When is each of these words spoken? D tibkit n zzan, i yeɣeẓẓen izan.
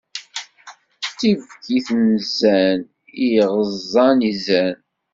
D 1.01 1.03
tibkit 1.19 1.87
n 2.01 2.03
zzan, 2.25 2.79
i 3.23 3.25
yeɣeẓẓen 3.33 4.17
izan. 4.31 4.75